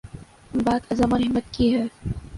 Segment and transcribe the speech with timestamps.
[0.63, 1.85] بات عزم اور ہمت کی ہے۔